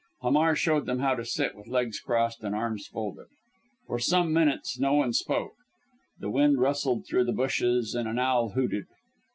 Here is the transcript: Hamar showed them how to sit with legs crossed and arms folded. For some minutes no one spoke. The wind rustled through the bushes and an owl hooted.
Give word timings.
Hamar 0.23 0.55
showed 0.55 0.87
them 0.87 0.97
how 0.97 1.13
to 1.13 1.23
sit 1.23 1.53
with 1.53 1.67
legs 1.67 1.99
crossed 1.99 2.43
and 2.43 2.55
arms 2.55 2.87
folded. 2.87 3.27
For 3.85 3.99
some 3.99 4.33
minutes 4.33 4.79
no 4.79 4.93
one 4.95 5.13
spoke. 5.13 5.53
The 6.19 6.31
wind 6.31 6.59
rustled 6.59 7.05
through 7.05 7.25
the 7.25 7.33
bushes 7.33 7.93
and 7.93 8.07
an 8.07 8.17
owl 8.17 8.49
hooted. 8.49 8.87